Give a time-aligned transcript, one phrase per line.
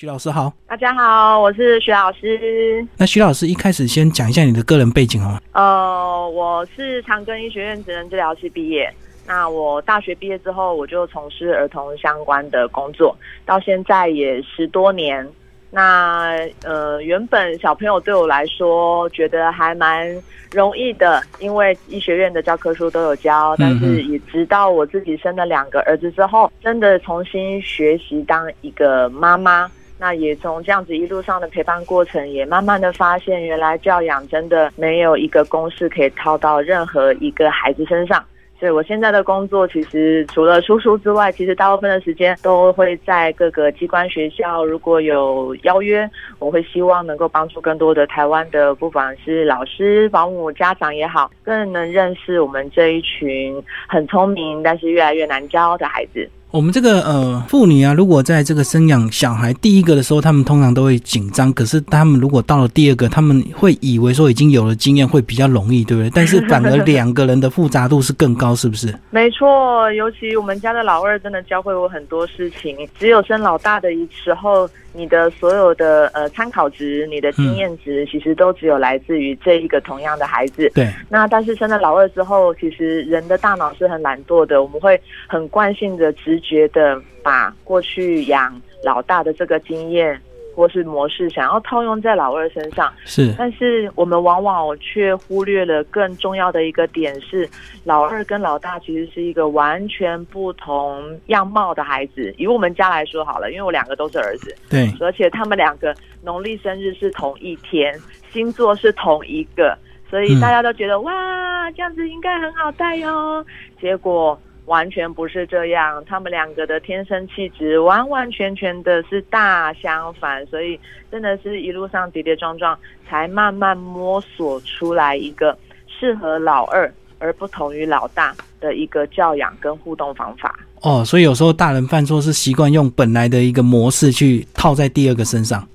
[0.00, 2.86] 徐老师好，大家好，我是徐老师。
[2.96, 5.40] 那徐老师一开始先讲一下你的个人背景好吗？
[5.54, 8.88] 呃，我是长庚医学院职能治疗系毕业。
[9.26, 15.28] 那我大学毕业之后，我就从事儿童相关的工作，到现在也十多年。
[15.68, 20.08] 那呃，原本小朋友对我来说觉得还蛮
[20.52, 23.56] 容易的，因为医学院的教科书都有教。
[23.58, 29.68] 但是也直到我自己生了两个儿子之后，真的重新学习当一个妈妈。
[29.98, 38.24] 那也从这样子一路上的陪伴过程，也慢慢的发现，原来教养真的没有一个公式可以套到任何一个孩子身上。
[38.60, 44.64] 所以我现在的工作，其实除了出书之外，其实大部分的时间都会在各个机关学校。
[44.64, 56.28] 如果有邀约，我会希望能够帮助更多的台湾的，不管是老师、保姆、家长也好，更能认识我们这一群很聪明但是越来越难教的孩子。
[56.50, 61.52] 我们这个呃妇女啊，如果在这个生养小孩第一个的时候，他们通常都会紧张。
[61.52, 66.10] 可是他们如果到了第二个，他们会以为说已经有了经验，会比较容易，对不对？
[66.14, 68.94] 但是 反而两个人的复杂度是更高，是不是？
[69.10, 72.76] 没错，尤其我们家的老二真的教会我很多事情。
[72.98, 74.66] 只有生老大的时候。
[74.94, 80.68] 你的所有的呃参考值，你的经验值，其实都只有来自于这一个同样的孩子。
[80.74, 80.92] 对。
[81.08, 90.20] 那但是生了老二之后，其实人的大脑是很懒惰的，我们会很惯性的、直觉得把过去养老大的这个经验。
[90.54, 97.48] 或是模式想要套用在老二身上，是，但是我们往往却忽略了更重要的一个点是，
[97.84, 102.34] 老二跟老大其实是一个完全不同样貌的孩子。
[102.36, 105.94] 以我们家来说好了，因为我两个都是儿子，对，而且他们两个
[106.24, 107.96] 农历生日是同一天，
[108.32, 109.78] 星座是同一个，
[110.10, 113.46] 所以大家都觉得哇，这样子应该很好带哟。
[113.80, 114.36] 结果。
[114.68, 120.78] 完全不是这样，他们两个的天生气质完完全全的是大相反，所以
[121.10, 125.56] 真的是一路上跌跌撞撞，才慢慢摸索出来一个
[125.88, 130.54] 适合老二而不同于老大的一个教养跟互动方法。
[130.82, 135.66] 哦，所以有时候大人犯错是习惯用本来的一个模式去套在第二个身上。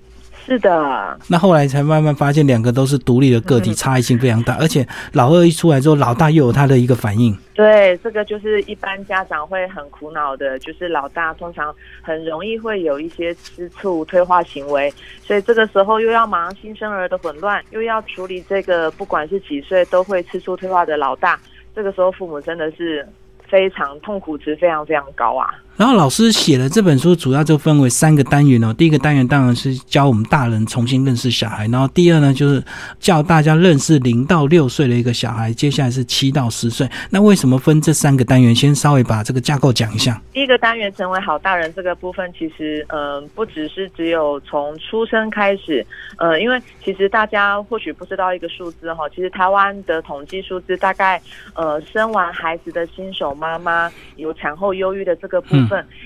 [0.45, 4.57] 是的，那后来才慢慢发现，两个都是独立的个体，差异性非常大。
[4.59, 7.33] 而且老二一出来之后，老大又有他的一个反应。
[7.53, 21.39] 对，这个就是一般家长会很苦恼的，就是老大通常很容易会有一些吃醋、退化行为，所以这个时候又要忙新生儿的混乱，又要处理这个不管是几岁都会吃醋退化的老大，
[21.73, 23.07] 这个时候父母真的是
[23.47, 25.53] 非常痛苦值非常非常高啊。
[25.75, 28.71] 然后老师写的这本书主要就分为三个单元哦。
[28.73, 32.63] 第一个单元当然是教我们大人重新认识小孩，然后第二呢就是
[32.99, 36.87] 教大家认识零到六岁的一个小孩，接下来是七到十岁。
[37.09, 38.53] 那为什么分这三个单元？
[38.53, 40.21] 先稍微把这个架构讲一下。
[40.31, 45.83] 第一个单元成为好大人这个部分，其实嗯不只是只有从出生开始，
[46.17, 51.19] 呃，因为其实大家或许不知道一个数字哈，其实台湾的统计数字大概
[51.55, 55.49] 呃生完孩子的新手妈妈有产后忧郁的这个部。
[55.49, 55.62] 分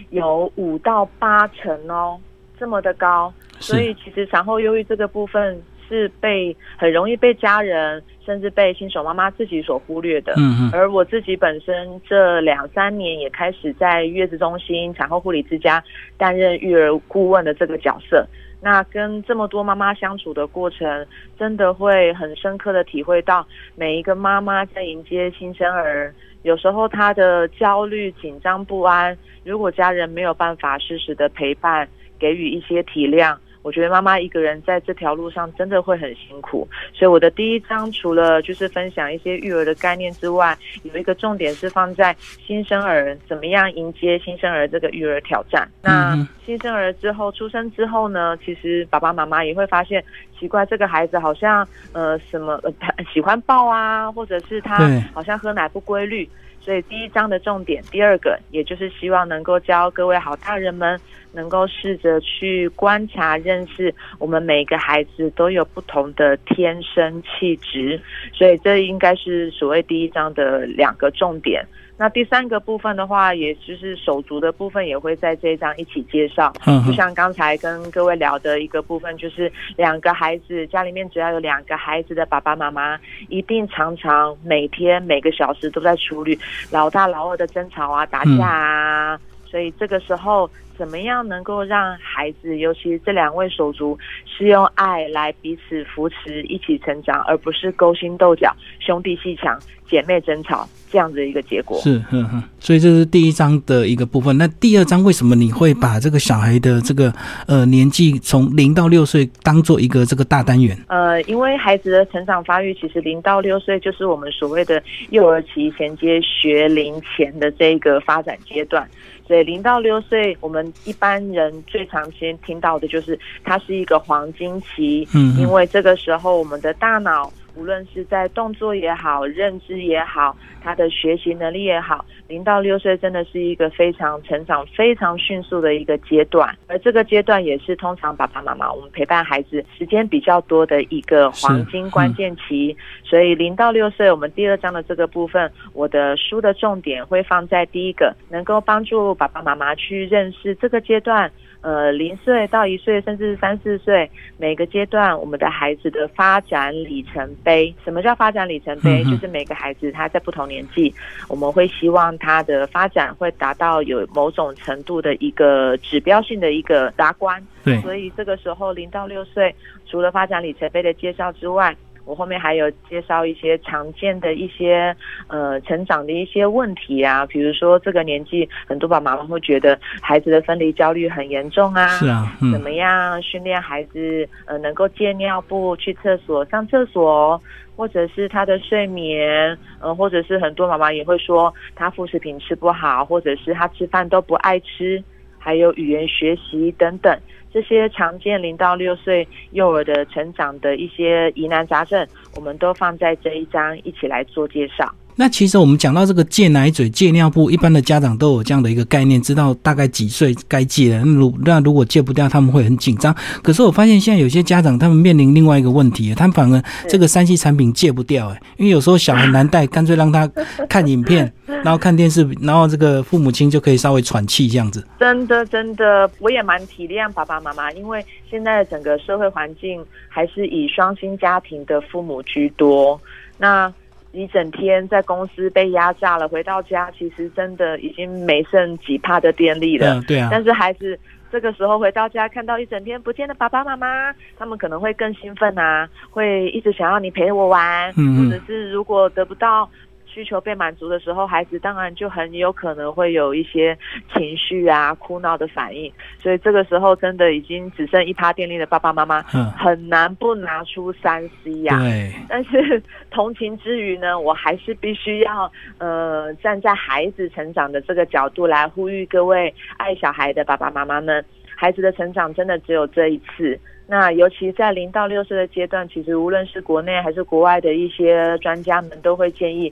[0.10, 2.20] 有五到八成哦，
[2.60, 10.34] 这么的高，所以其实产后忧郁这个部分是被很容易被家人甚至被新手妈妈自己所忽略的。
[10.38, 10.72] 嗯嗯。
[10.74, 15.82] 而我自己本身这两三年也开始在月子中心、产后护理之家
[16.18, 18.28] 担任育儿顾问的这个角色，
[18.60, 21.06] 那跟这么多妈妈相处的过程，
[21.38, 26.14] 真的会很深刻的体会到每一个妈妈在迎接新生儿。
[26.42, 33.38] 有时候她的焦虑、紧张、不安，如果家人没有办法适时的陪伴，给予一些体谅。
[33.68, 45.70] 我觉得妈妈一个人在这条路上真的会很辛苦，所以我的第一章除了就是分享一些育儿的概念之外，有一个重点是放在新生儿怎么样迎接新生儿这个育儿挑战。
[45.82, 50.02] 那新生儿之后出生之后呢，其实爸爸妈妈也会发现
[50.40, 52.72] 奇怪，这个孩子好像呃什么呃
[53.14, 56.30] 喜欢抱啊，或者是他好像喝奶不规律。
[56.68, 61.00] 所以第一章的重点，第二个也就是希望能够教各位好大人们，
[61.32, 67.98] 能够试着去观察、认识我们每个孩子都有不同的天生气质。
[68.34, 71.66] 所以这应该是所谓第一章的两个重点。
[71.98, 76.54] 那第三个部分的话，也就是手足的部分，也会在这一章一起介绍。
[76.68, 83.00] 嗯，就像刚才跟各位聊的一个部分，就是两个孩子家里面只要有两个孩子的爸爸妈妈，
[83.30, 86.38] 一定常常每天每个小时都在处理
[86.72, 89.20] 老大老二的争吵啊、打架啊。
[89.50, 99.60] 所以这个时候怎么样能够让孩子，尤其这两位手足，是用爱来彼此扶持，一起成长，而不是勾心斗角、兄弟戏强、
[99.90, 101.80] 姐妹争吵这样子的一个结果。
[101.80, 102.44] 是，哼哼。
[102.60, 104.38] 所以这是第一章的一个部分。
[104.38, 107.12] 那第二章为什么你会把这个小孩的这个
[107.48, 110.78] 呃年纪从零到六岁当做一个这个大单元？
[110.88, 118.88] 呃，因为孩子的成长发育，其实零到六岁就是我们所谓的幼儿期衔接学龄前的这个发展阶段。
[119.28, 127.32] 所以零到六岁，我们一般人最常先听到的就是它是一个黄金期，嗯，因为这个时候我们的大脑。
[127.58, 142.78] 无论是在动作也好，认知也好，他的学习能力也好，零到六岁真的是一个非常成长非常迅速的一个阶段，而这个阶段也是通常爸爸妈妈我们陪伴孩子时间比较多的一个黄金关键期。
[143.04, 151.32] 所以零到六岁，我们第二章的这个部分，我的书的重点会放在第一个，能够帮助爸爸妈妈去认识这个阶段。
[151.62, 157.74] 呃，零岁到一岁，甚至三四岁，每个阶段我们的孩子的发展里程碑。
[157.84, 159.04] 什么叫发展里程碑？
[159.04, 160.94] 就是每个孩子他在不同年纪，
[161.28, 167.44] 我们会希望他的发展会达到有某种程度的一个指标性的一个达观。
[167.64, 169.54] 对，所以这个时候零到六岁，
[169.86, 171.76] 除了发展里程碑的介绍之外。
[172.08, 174.96] 我后面还有介绍一些常见的一些
[175.28, 187.42] 呃成长的一些问题啊，比如说这个年纪很多爸爸妈妈会觉得孩子的分离焦虑很严重啊，是啊，怎么样训练孩子呃能够戒尿布、去厕所、上厕所，
[187.76, 195.04] 或者是他的睡眠，呃，或者是很多妈妈也会说他副食品吃不好，或者是他吃饭都不爱吃，
[195.48, 197.18] 还有语言学习等等。
[197.54, 202.06] 这些常见零到六岁幼儿的成长的一些疑难杂症，
[202.36, 204.94] 我们都放在这一章一起来做介绍。
[205.20, 211.04] 那其实我们讲到这个戒奶嘴、戒尿布，一般的家长都有这样的一个概念，知道大概几岁该戒了。
[211.04, 213.14] 那如那如果戒不掉，他们会很紧张。
[213.42, 220.30] 可是我发现现在有些家长他们面临另外一个问题，他们反而这个三 C 产品戒不掉，哎，因为有时候小孩难带，干脆让他
[220.70, 224.86] 看影片，然后看电视，然后这个父母亲就可以稍微喘气这样子。
[225.00, 233.02] 真的，真的，我也蛮体谅爸爸妈妈，因为现在整个社会环境还是以双薪家庭的父母居多。
[233.40, 233.74] 那
[234.12, 240.02] 一整天在公司被压榨了，回到家其实真的已经没剩几帕的电力了。
[240.08, 240.30] 对啊。
[240.32, 240.98] 但是孩子
[241.32, 249.70] 这个时候回到家，看到一整天不见的爸爸妈妈，他们可能会更兴奋啊，会一直想要你陪我玩，或者是如果得不到。
[250.08, 253.78] 需求被满足的时候，孩子当然就很有可能会有一些
[254.14, 255.92] 情绪啊、哭闹的反应。
[256.20, 261.78] 所以这个时候，真的已经只剩一趴电力的爸爸妈妈，很难不拿出三 C 呀。
[261.80, 262.12] 对。
[262.28, 262.82] 但是
[263.12, 271.24] 同情之余呢，我还是必须要呃站在孩子成长的这个角度来呼吁各位爱小孩的爸爸妈妈们：
[271.56, 273.60] 孩子的成长真的只有这一次。
[273.88, 279.72] 那尤其在零到六岁的阶段，其实无论是国内还是国外的一些专家们都会建议。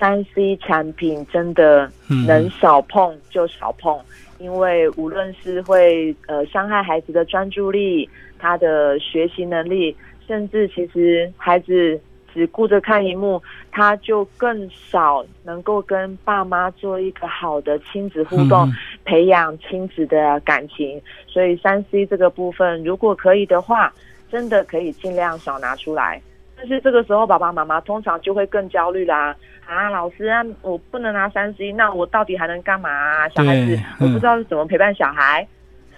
[0.00, 1.90] 三 C 产品真的
[2.24, 3.98] 能少碰就少碰，
[4.38, 8.08] 因为无论是会呃伤害孩子的专注力、
[8.38, 12.00] 他的学习能力，甚至其实孩子
[12.32, 18.70] 只顾着看荧幕，他就更少能够跟爸妈做一个好的亲子互动，
[19.04, 21.00] 培养亲子的感情。
[21.26, 23.92] 所以三 C 这个部分，如果可以的话，
[24.30, 26.20] 真的可以尽量少拿出来。
[26.56, 29.34] 但是这个时候，爸爸妈妈通常就会更焦虑啦。
[29.66, 32.90] 啊，老师啊，我不能拿三 C，那我到底还能干嘛？
[32.90, 33.28] 啊？
[33.28, 35.46] 小孩子，我不知道是怎么陪伴小孩。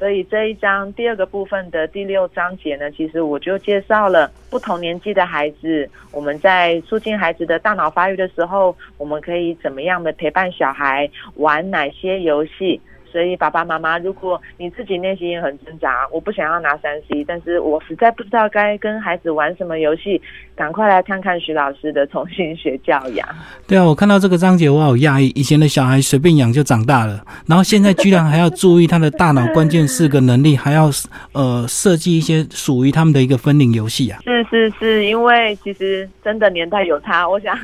[0.01, 12.81] 所以这一章第二个部分的第六章节呢，其实我就介绍了不同年纪的孩子，我们在促进孩子的大脑发育的时候，我们可以怎么样的陪伴小孩，玩哪些游戏。
[13.11, 20.21] 所以爸爸妈妈，如果你自己内心也很挣扎，我不想要拿三 C，但是我实在不知道该跟孩子玩什么游戏，
[20.55, 23.29] 赶快来看看徐老师的重新学教养。
[23.67, 30.91] 对啊，我看到这个章节，我好讶异，以前的小孩随便养就长大了，然后现在居然还要注意他的大脑关键四个能力，还要
[31.33, 34.21] 呃设计一些属于他们的一个分龄游戏啊。
[34.25, 37.59] 是是是，因为其实真的年代有差，我想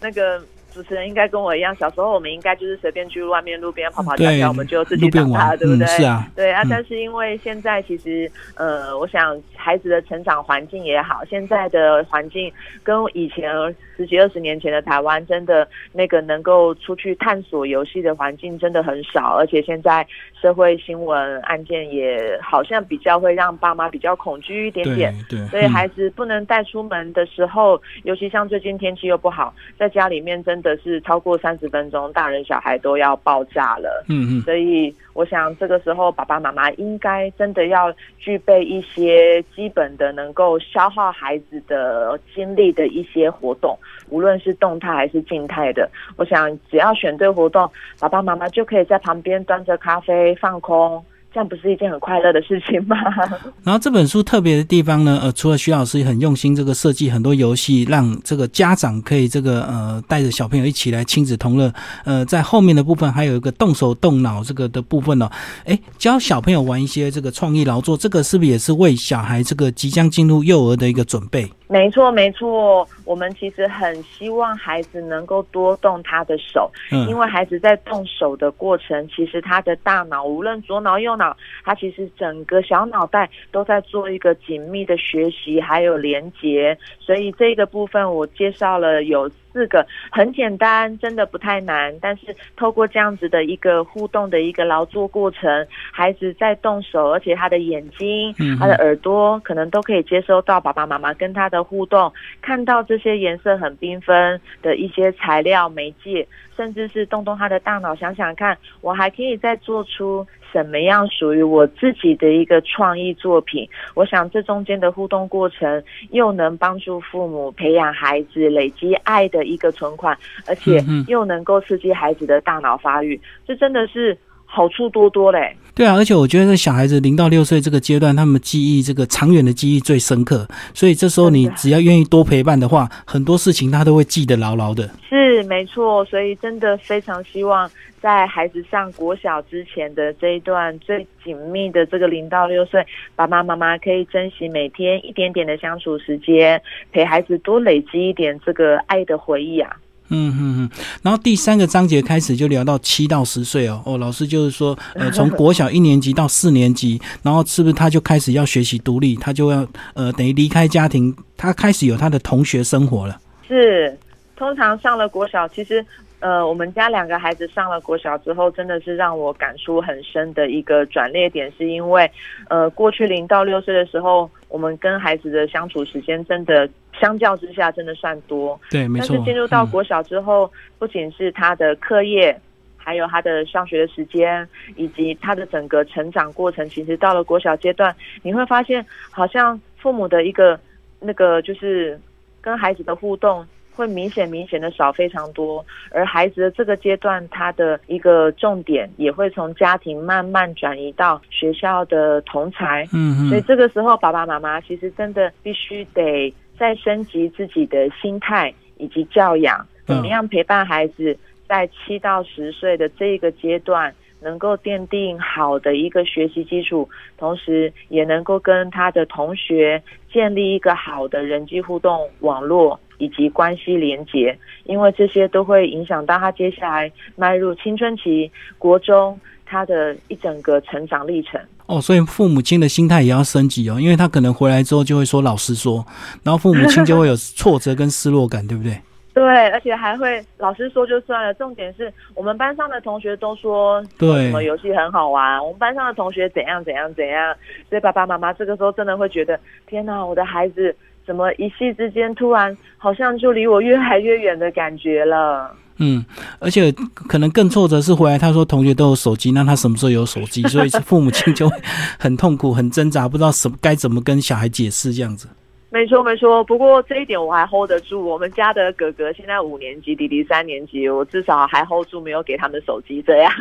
[0.00, 0.40] 那个。
[0.74, 5.86] 主持人应该跟我一样，小时候我们应该就是随便去外面路边跑跑跳跳，我们就自己长大，对不对？
[5.86, 6.62] 是啊，对啊。
[6.68, 12.52] 但是因为现在其实，呃，我想孩子的成长环境也好，现在的环境
[12.82, 13.52] 跟以前
[13.96, 20.04] 十几二十年前的台湾，真的那个能够出去探索游戏的环境真的很少，而且现在
[20.42, 25.14] 社会新闻案件也好像比较会让爸妈比较恐惧一点点。
[25.30, 30.63] 对，所以孩子不能带出门的时候，尤其像最近天气又不好，在家里面真。
[30.64, 34.04] 的是超过三十分钟，大人小孩都要爆炸了。
[34.08, 43.78] 嗯嗯，所以我想这个时候爸爸妈妈应该真的要具备一些基本的能够消耗孩子的精力的一些活动，
[44.08, 45.88] 无论是动态还是静态的。
[46.16, 51.04] 我想只要选对活动，爸爸妈妈就可以在旁边端着咖啡放空。
[51.34, 52.96] 这样不是一件很快乐的事情吗？
[53.64, 61.74] 然后这本书特别的地方呢，呃，除了徐老师很用心这个设计很多游戏，让这个家长可以这个呃带着小朋友一起来亲子同乐，
[62.04, 65.28] 呃，在后面的部分还有一个动手动脑这个的部分呢，
[65.64, 71.50] 哎，教小朋友玩一些这个创意劳作，这个是不是也是为小孩这个即将进入幼儿的一个准备？
[71.66, 76.70] 没错，没错，我们其实很希望孩子能够多动他的手，
[77.08, 89.30] 因为孩子在动手的过程，其实他的大脑无论左脑右脑，他其实整个小脑袋都在做一个紧密的学习还有连接，所以这个部分我介绍了有。
[89.54, 91.94] 四个很简单，真的不太难。
[92.00, 110.26] 但是透过这样子的一个互动的一个劳作过程，孩子在动手，而且他的眼睛、他的耳朵可能都可以接收到爸爸妈妈跟他的互动，看到这些颜色很缤纷的一些材料媒介，甚至是动动他的大脑，想想看，我还可以再做出。
[110.52, 113.68] 什么样属于我自己的一个创意作品？
[113.94, 124.16] 我想这中间的互动过程，又能帮助父母培养孩子累积爱的一个存款，而且又能够刺激孩子的大脑发育，这真的是。
[124.46, 134.88] 好处多多嘞，对啊，而且我觉得小孩子零到六岁这个阶段，他们记忆这个长远的记忆最深刻，所以这时候你只要愿意多陪伴的话，很多事情他都会记得牢牢的。
[135.08, 137.68] 是没错，所以真的非常希望
[138.00, 142.86] 在孩子上国小之前的这一段最紧密的这个零到六岁，
[143.16, 149.74] 爸爸妈妈可以珍惜每天一点点的相处时间，陪孩子多累积一点这个爱的回忆啊。
[150.10, 150.70] 嗯嗯嗯，
[151.02, 163.20] 然后第三个章节开始就聊到七到十岁哦哦，老师就是说， 呃，从国小一年级到四年级，然后是不是他就开始要学习独立，他就要呃等于离开家庭，他开始有他的同学生活了。
[163.48, 163.98] 是，
[164.36, 165.84] 通常上了国小，其实。
[166.20, 172.10] 呃，我们家两个孩子上了国小之后，真的是让我感触很深的一个转捩点，是因为，
[172.48, 176.66] 呃，过去零到六岁的时候，我们跟孩子的相处时间真的
[177.00, 179.08] 相较之下真的算多，对，没错。
[179.08, 182.38] 但是进入到国小之后，不仅是他的课业，
[182.76, 190.58] 还有他的上学的时间，以及他的整个成长过程，其实到了国小阶段，你会发现，好像父母的一个
[191.00, 192.00] 那个就是
[192.40, 193.46] 跟孩子的互动。
[193.76, 202.84] 会明显明显的少非常多，而孩子的这个阶段，他的一个重点也会从家庭慢慢转移到学校的同才。
[202.92, 203.28] 嗯嗯。
[203.28, 211.16] 所以这个时候，爸爸妈妈其实真的必须得再升级自己的心态以及教养，怎么样陪伴孩子
[211.48, 219.82] 在七到十岁的这个阶段，能够奠定好的一个学习基础，同时也能够跟他的同学
[220.12, 222.78] 建立一个好的人际互动网络。
[222.98, 231.38] 以及关系连结，因为这些都会影响到他接下来迈入青春期、国中他的一整个成长历程。
[231.66, 235.84] 哦，所以父母亲的心态也要升级哦，因为他可能回来之后就会说老师说，
[236.22, 238.78] 然后父母亲就会有挫折跟失落感，对不对？
[239.14, 247.34] 对，而且还会老师说就算了，重点是我们班上的同学都说对什么游戏很好玩，我们班上的同学怎样怎样怎样，
[247.68, 250.74] 所以爸爸妈妈这个时候真的会觉得天哪，我的孩子。
[251.06, 255.54] 怎么一夕之间突然好像就离我越来越远的感觉了？
[255.78, 256.04] 嗯，
[256.38, 256.70] 而且
[257.08, 260.42] 可能更挫折是回来，他说同学都有手机，那他什么时候有手机？
[260.44, 261.56] 所以父母亲就会
[261.98, 265.26] 很痛苦、很挣扎，不知道什么该怎么跟小孩解释这样子。
[265.70, 268.06] 没错没错，不过这一点我还 hold 得住。
[268.06, 273.32] 我们家的哥哥现在五年级，弟弟三年级，我至少还 hold 住，没有给他们手机这样。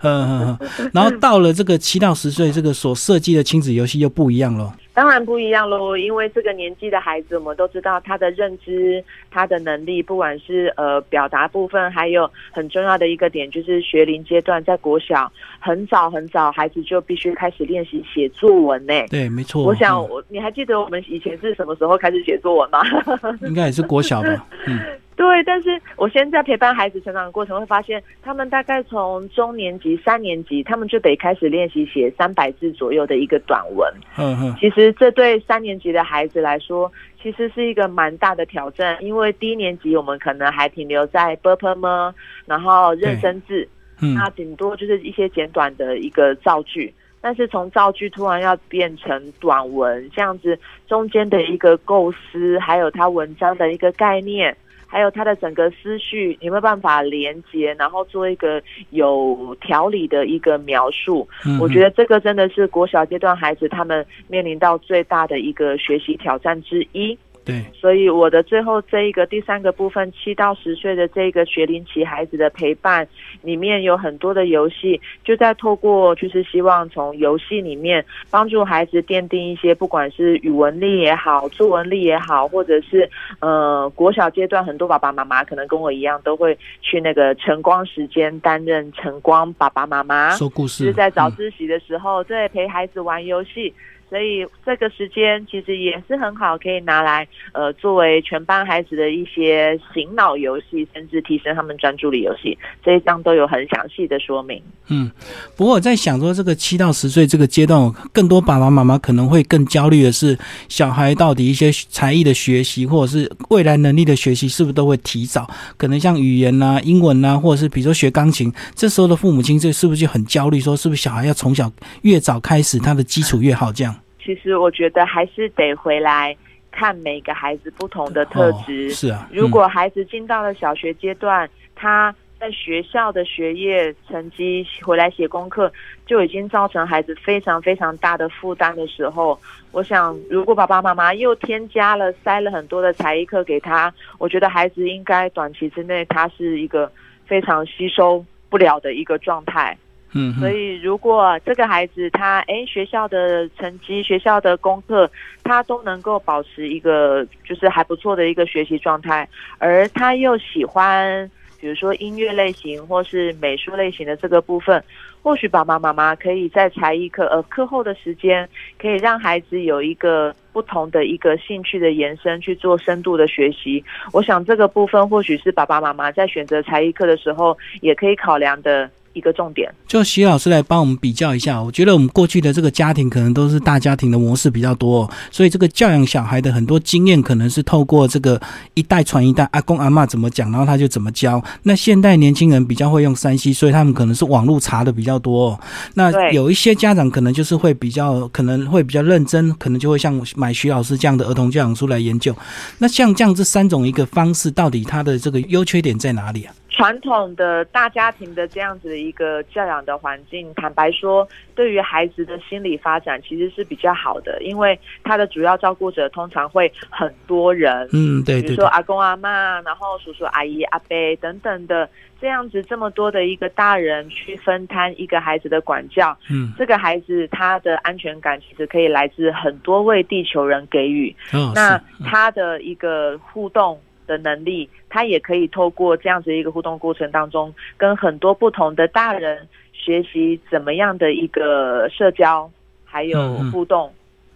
[0.00, 0.58] 嗯嗯，
[0.94, 4.74] 然后到了这个七到十岁，这个所设计的亲子游戏又不一样了。
[4.94, 18.94] 当然不一样喽，因为这个年纪的孩子，我们都知道他的认知、他的能力，不管是呃表达部分，还有很重要的一个点，就是学龄阶段，在国小很早很早，孩子就必须开始练习写作文呢。
[19.10, 19.64] 对，没错。
[19.64, 22.80] 我想我你还记得我们以前是什么时候开始写作文吗？
[23.42, 24.46] 应该也是国小吧。
[24.66, 24.78] 嗯。
[25.16, 33.88] 对，但是我现在陪伴孩子成长的过程，会发现他们大概从中年级、三年级，他们就得开始练习写三百字左右的一个短文。
[34.18, 36.90] 嗯嗯，其实这对三年级的孩子来说，
[37.22, 42.12] 其实是一个蛮大的挑战，因为低年级我们可能还停留在 b p m，
[42.44, 43.68] 然后认生字，
[44.00, 46.92] 那顶多就是一些简短的一个造句。
[47.20, 54.54] 但是从造句突然要变成短文，这样子中间的一个构思，还有他文章的一个概念。
[54.94, 61.28] 还有他的整个思绪有没有办法连接，然后做一个有条理的一个描述。
[61.60, 67.18] 我觉得这个真的是国小阶段孩子他们面临到最大的一个学习挑战之一。
[67.44, 73.06] 对，所以我的最后这一个第三个部分，七到十岁的这个学龄期孩子的陪伴，
[73.42, 83.08] 里面有很多的游戏，就在透过就是希望从游戏里面帮助孩子奠定一些，不管是语文力也好，作文力也好，或者是
[83.40, 93.74] 呃国小阶段，很多爸爸妈妈可能跟我一样，都会去那个晨光时间担任晨光爸爸妈妈，说故事，是在早自习的时候，对，陪孩子玩游戏。
[94.14, 102.56] 所以这个时间其实也是很好，可以拿来呃作为全班孩子的一些醒脑游戏，甚至提升他们专注力游戏。
[102.84, 104.62] 这一章都有很详细的说明。
[104.86, 105.10] 嗯，
[105.56, 115.50] 不过我在想说，这个七到十岁这个阶段，更多爸爸妈妈可能会更焦虑的是，小孩到底一些才艺的学习，或者是未来能力的学习，是不是都会提早？
[115.76, 120.60] 可能像语言呐、英文呐，或者是比如说学钢琴，这时候的父母亲这是不是就很焦虑？
[120.60, 121.68] 说是不是小孩要从小
[122.02, 123.72] 越早开始，他的基础越好？
[123.72, 123.92] 这样？
[124.24, 126.34] 其实我觉得还是得回来
[126.72, 128.90] 看每个孩子不同的特质。
[128.90, 135.70] 是啊，如果孩子进到了小学阶段，他在学校的学业成绩回来写功课
[136.06, 139.38] 就已经造成孩子非常非常大的负担的时候，
[139.72, 146.90] 我想如果爸爸妈妈又添加了塞了很多的才艺课给他，我觉得孩子应该短期之内他是一个
[147.26, 149.76] 非常吸收不了的一个状态。
[150.16, 155.10] 嗯，所以如果这个孩子他哎学校的成绩、学校的功课，
[155.42, 159.28] 他都能够保持一个就是还不错的一个学习状态，
[159.58, 161.28] 而他又喜欢
[161.60, 164.80] 比如说音乐类型或是美术类型的这个部分，
[165.20, 173.82] 或许爸爸妈妈可以在才艺课呃课后的时间，可以让孩子有一个不同的一个兴趣的延伸去做深度的学习。
[174.12, 178.88] 我想这个部分或许是爸爸妈妈在选择才艺课的时候也可以考量的。
[179.14, 181.62] 一个重点，就徐老师来帮我们比较一下。
[181.62, 188.40] 我觉得我们过去的这个家庭可能都是大家庭的模式比较多，所以这个教养小孩的很多经验可能是透过这个
[188.74, 191.42] 一代传一代，阿公阿妈怎么讲，然后他就怎么教。
[191.62, 195.58] 那现代年轻人比较会用山西，所以他们可能是网络查的比较多。
[195.94, 202.34] 那有一些家长可能就是会比较可能会比较认真，可能就会像买徐老师这样的儿童教养书来研究。
[202.78, 206.52] 那像这样这三种一个方式，到底它的这个优缺点在哪里啊？
[206.76, 221.88] 传统的大家庭的这样子的一个教养的环境，坦白说，对于孩子的心理发展其实是比较好的，因为他的主要照顾者通常会很多人，嗯，对，比如说阿公阿妈，然后叔叔阿姨阿伯等等的
[222.20, 231.14] 这样子这么多的一个大人去分摊一个孩子的管教，嗯，这个孩子他的安全感其实可以来自很多位地球人给予，
[231.54, 233.80] 那他的一个互动。
[234.06, 242.50] 的能力，他也可以透过这样子一个互动过程当中，跟很多不同的大人学习怎么样的一个社交，
[242.84, 243.92] 还有互动、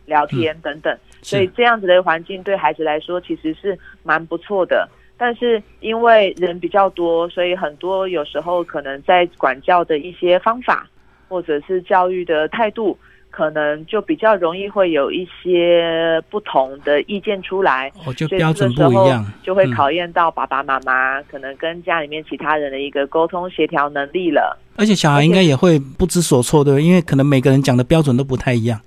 [0.07, 0.97] 聊天等等。
[1.23, 4.89] 所以这样子的环境对孩子来说其实是蛮不错的。
[5.17, 10.89] 但是因为人比较多，所以很多有时候可能在管教的一些方法，
[11.29, 12.97] 或者是教育的态度。
[13.31, 24.59] 可能就比较容易会有一些不同的意见出来，哦，就标准不一样，就会考验到爸爸妈妈可能跟家里面其他人的一个沟通协调能力了。
[24.77, 28.81] 而且小孩应该也会不知所措，对因为可能每个人讲的标准都不太一样。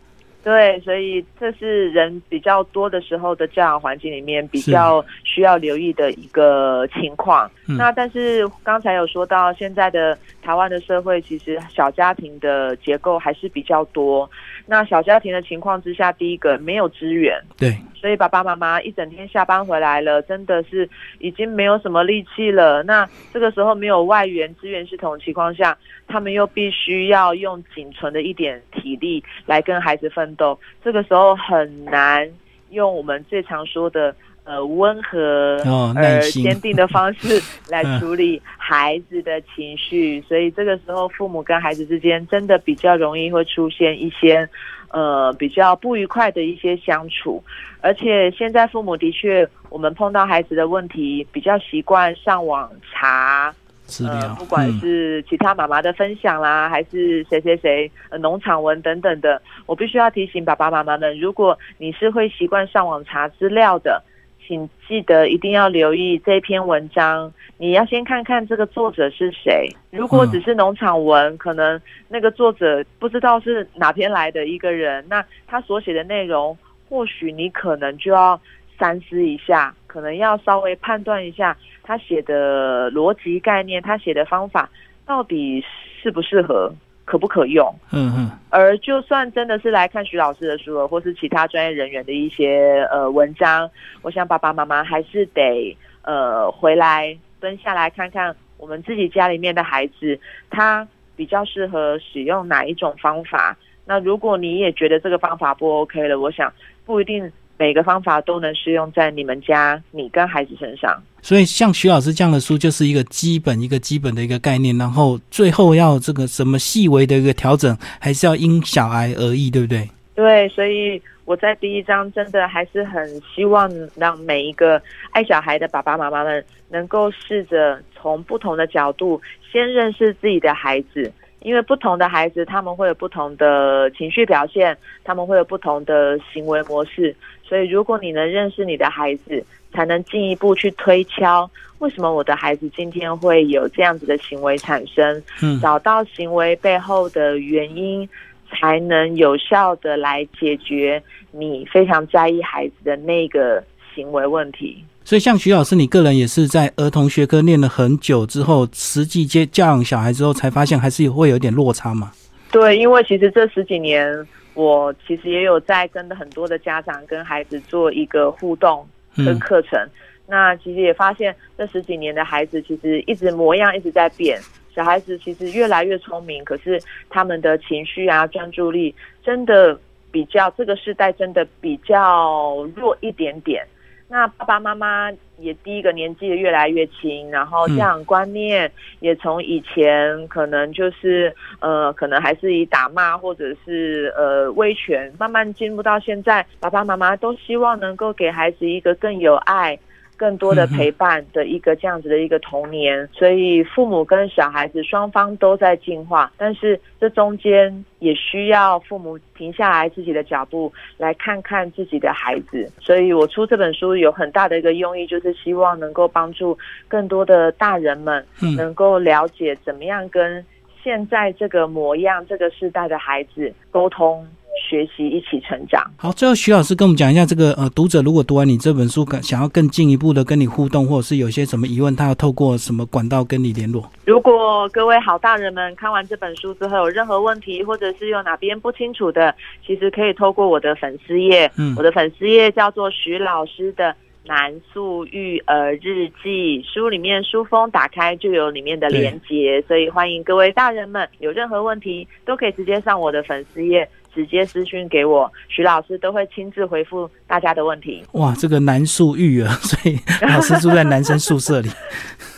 [0.43, 7.49] 对，所以这是人比较多的时候的教养环境里面比较需要留意的一个情况。
[7.67, 14.29] 那但是刚才有说到，现在的台湾的社会其实小家庭的结构还是比较多。
[14.65, 22.83] 那小家庭的情况之下，第一个没有资源，对，所以爸爸妈妈一整天下班回来了，真的是已经没有什么力气了。
[22.83, 25.77] 那这个时候没有外援资源系统的情况下，
[26.07, 32.29] 他们又必须要用仅存的一点体力来跟孩子奋斗，这个时候很难
[32.69, 34.15] 用我们最常说的。
[34.43, 35.61] 呃，温和
[35.95, 37.39] 而坚定的方式
[37.69, 44.49] 来处理孩子的情绪，所以这个时候父母跟孩子之间真的比较容易会出现一些
[44.89, 47.41] 呃比较不愉快的一些相处。
[47.81, 53.53] 而且现在父母的确，我们碰到孩子的问题，比较习惯上网查
[53.91, 59.41] 资料，不管是其他妈妈的分享啦，还是谁谁谁农场文等等的。
[59.65, 64.01] 我必须要提醒爸爸妈妈们，如果你是会习惯上网查资料的。
[64.47, 69.69] 请记得一定要留意这篇文章，你要先看看这个作者是谁。
[69.91, 76.57] 如果只是农场文，可能那个作者不知道是哪边来的一个人，那他所写的内容，
[76.89, 78.37] 或许你可能就要
[78.81, 84.67] 三思一下，可能要稍微判断一下他写的逻辑概念，他写的方法
[85.05, 85.63] 到底
[86.01, 86.73] 适不适合。
[87.03, 87.67] 可不可用？
[87.91, 88.31] 嗯嗯。
[88.49, 93.69] 而就算真的是来看徐老师的书了，或是其他专业人员的一些呃文章，
[94.01, 100.17] 我想爸爸妈妈还是得呃回来蹲下来看看我们自己家里面的孩子，
[100.49, 103.57] 他比较适合使用哪一种方法。
[103.85, 106.53] 那如果你也觉得这个方法不 OK 了，我想
[106.85, 107.29] 不一定。
[107.61, 119.87] 每个方法都能适用在你们家你跟孩子身上，所以像徐老师这样的书就是一个基本一个基本的一个概念，然后最后要这个什么细微的一个调整，还是要因小孩而异，对不对？
[120.15, 129.21] 对，所以我在第一章真的还是很希望让每一个爱小孩的爸爸妈妈们能够试着从不同的角度
[129.51, 131.13] 先认识自己的孩子。
[131.43, 137.15] 因为不同的孩子，他们会有不同的情绪表现，他们会有不同的行为模式。
[137.51, 145.21] 所以，如果你能认识你的孩子，才能进一步去推敲为什么我的孩子今天会有这样子的行为产生。
[145.41, 148.07] 嗯，找到行为背后的原因，
[148.49, 153.61] 才能有效的来解决你非常在意孩子的那个
[153.93, 154.81] 行为问题。
[155.03, 162.13] 所以，像徐老师，你个人也是在儿童学科念了很久之后，实际接教养小孩之后，才发现还是会有点落差嘛？
[162.49, 164.07] 对，因为其实这十几年，
[164.53, 169.79] 我其实也有在跟很多的家长跟孩子做一个互动跟课程。
[170.27, 174.39] 那其实也发现，这十几年的孩子其实一直模样一直在变，
[174.73, 179.77] 小孩子其实越来越聪明，可是他们的情绪啊、专注力真的
[180.09, 183.65] 比较这个时代真的比较弱一点点。
[184.11, 188.69] 那爸爸妈妈也第一个年纪越来越轻，然后这样观念
[188.99, 199.79] 也从以前可能就是呃，可能还是以打骂或者是呃威权，慢慢进入到现在，爸爸妈妈都希望能够给孩子一个更有爱。
[200.21, 212.71] 更多的陪伴的一个这样子的一个童年，所以父母跟小孩子双方都在进化，但是这中间也需要父母停下来自己的脚步，来看看自己的孩子。
[212.79, 216.55] 所以我出这本书有很大的一个用意，就是希望能够帮助
[216.87, 218.23] 更多的大人们
[218.55, 220.45] 能够了解怎么样跟
[220.83, 224.23] 现在这个模样、这个时代的孩子沟通。
[224.71, 225.83] 学习一起成长。
[225.97, 233.83] 好，最后徐老师跟我们讲一下，这个呃，读者如果读完你这本书，想要更进一步的跟你互动，或者是有些什么疑问，他要透过什么管道跟你联络？
[234.05, 239.35] 如果各位好大人们看完这本书之后有任何问题，或者是有哪边不清楚的，
[239.67, 253.89] 其实可以透过我的粉丝页，嗯，我的粉丝页叫做徐老师的南素育儿日记，书里面书封打开就有里面的连接，所以欢迎各位大人们有任何问题都可以直接上我的粉丝页。
[254.13, 258.03] 直接私讯给我，徐老师都会亲自回复大家的问题。
[258.13, 261.69] 哇，这个男宿育儿， 所以老师住在男生宿舍里。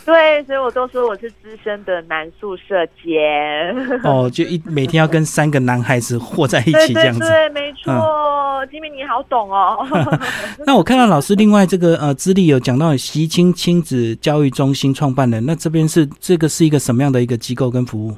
[0.05, 3.13] 对，所以我都说我是资深的男宿舍监。
[4.03, 7.21] 哦，就一每天要跟三个男孩子和在一起这样子。
[7.21, 7.93] 对，没错。
[8.69, 9.77] 金明你好懂哦。
[10.65, 18.13] 那我看到老师另外这个呃资历有讲到习青亲子教育中心创办人，那这边是这个是一个什么样的一个机构跟服务？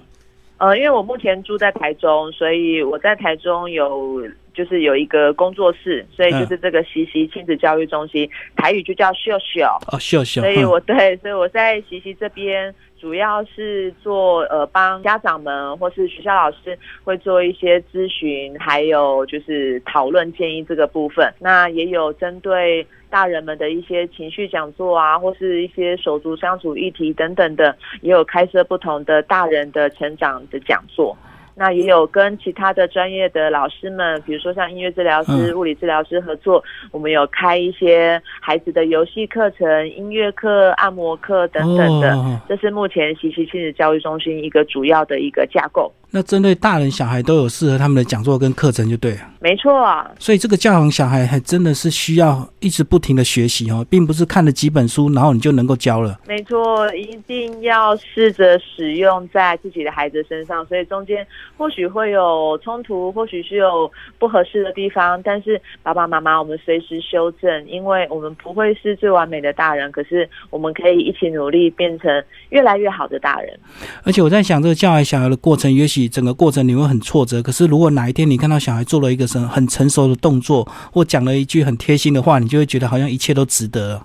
[0.65, 10.41] 呃，因为我目前住在台中，所以我在台中有就是有一个工作室，所以就是这个习习亲子教育中心，台语就叫秀秀哦，秀秀。
[10.41, 12.73] 所以我对，所以我在习习这边
[13.05, 21.31] 主要是做呃帮家长们或是学校老师会做一些咨询，还有就是讨论建议这个部分。
[21.39, 22.83] 那也有针对。
[23.07, 31.15] 大人们的一些情绪讲座啊，或是一些手足相处议题等等的，也有开设不同的大人的成长的讲座。
[31.57, 42.41] 那也有跟其他的专业的老师们，比如说像音乐治疗师、物理治疗师合作，我们有开一些孩子的游戏课程、音乐课、按摩课等等的。
[42.47, 45.91] 这是目前西溪亲子教育中心一个主要的一个架构。
[46.15, 50.09] 那针对大人小孩都有适合他们的讲座跟课程就对了，没错啊。
[50.17, 56.17] 所以这个教养小孩还真的是需要一直不停的学习哦，并不是看了几本书然后你就能够教了。
[56.25, 60.65] 没错，一定要试着使用在自己的孩子身上。
[60.67, 73.59] 所以中间或许会有冲突，或许是有不合适的地方，但是爸爸妈妈我们随时修正，因为我们不会是最完美的大人，可是我们可以一起努力变成越来越好的大人。
[74.05, 76.04] 而且我在想，这个教养小孩的过程也许。
[76.07, 84.01] 整个过程你会很挫折，可是如果哪一天你看到小孩做了一个什很成熟的动作，或讲了一句很贴心的话，你就会觉得好像一切都值得。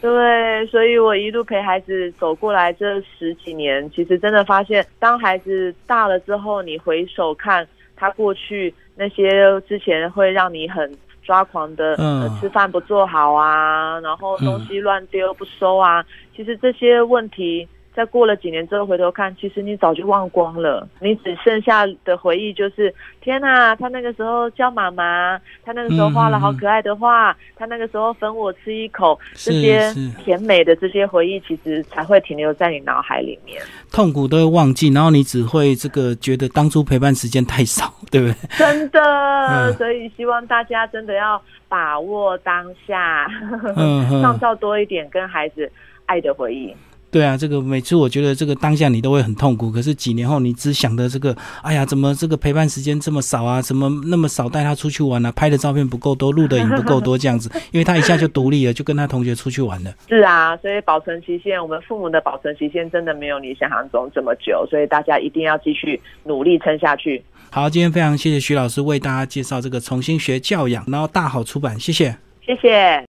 [0.00, 10.90] 对，所以我一路陪孩子走过来这十几年，其实真的发现，当孩子大了之后，你回首看他过去那些之前会让你很。
[11.22, 17.68] 抓狂的，嗯呃吃饭不做好啊，然后东西乱丢不收啊，其实这些问题。
[17.94, 33.60] 在过了几年之后回头看，其实你早就忘光了，你只剩下的回忆就是：天呐，他那个时候叫妈妈，他那个时候画了好可爱的画，他那个时候分我吃一口，这些甜美的这些回忆，其实才会停留在你脑海里面。
[33.92, 38.34] 痛苦都会忘记，然后你只会这个觉得当初陪伴时间太少，对不对？
[38.56, 39.00] 真的，
[39.50, 43.26] 嗯所以希望大家真的要把握当下，
[44.22, 45.70] 创造多一点跟孩子
[46.06, 46.72] 爱的回忆。
[47.10, 53.60] 对啊，这个每次我觉得这个当下你都会很痛苦，可是几年后你只想的这个，哎呀，怎么这个陪伴时间这么少啊？
[53.60, 55.32] 怎么那么少带他出去玩啊？
[55.32, 59.92] 拍的照片不够多，录的影不够多，这样子， 因为他一下就独立了，就跟他同学出去玩了。
[60.08, 67.22] 是啊，所以保存期限，我们父母的保存期限真的没有你想象中这么久，所以大家一定要继续努力撑下去。
[67.50, 72.14] 好，今天非常谢谢徐老师为大家介绍这个重新学教养，然后大好出版，谢谢。
[72.46, 73.04] 谢谢。